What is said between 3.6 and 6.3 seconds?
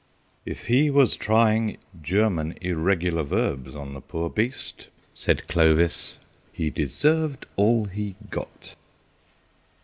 on the poor beast," said Clovis,